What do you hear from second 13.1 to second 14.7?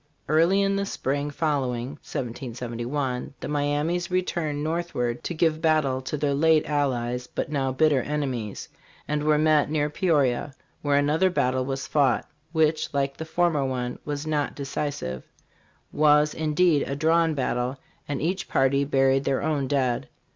the former one, was not